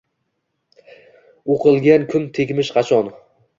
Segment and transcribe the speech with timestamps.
[1.57, 3.15] Oqilga kun tegmish qachon?